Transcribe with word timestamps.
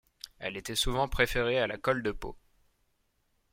Elle 0.39 0.57
était 0.57 0.73
souvent 0.73 1.07
préférée 1.07 1.59
à 1.59 1.67
la 1.67 1.77
colle 1.77 2.01
de 2.01 2.11
peau. 2.11 2.35